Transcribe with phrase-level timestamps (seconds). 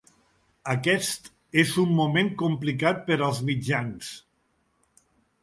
[0.71, 1.29] Aquest
[1.63, 4.11] és un moment complicat per als mitjans.